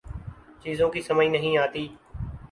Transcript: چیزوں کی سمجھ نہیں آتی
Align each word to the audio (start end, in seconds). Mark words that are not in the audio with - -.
چیزوں 0.63 0.89
کی 0.89 1.01
سمجھ 1.01 1.27
نہیں 1.27 1.57
آتی 1.57 1.87